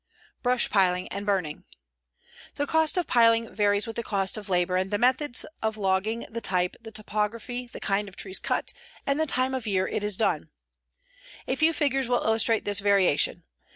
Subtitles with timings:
[0.41, 1.63] "Brush Piling and Burning
[2.55, 6.41] "The cost of piling varies with the cost of labor, the methods of logging, the
[6.41, 8.73] type, the topography, the kind of trees cut,
[9.05, 10.49] and the time of the year it is done.
[11.47, 13.43] A few figures will illustrate this variation.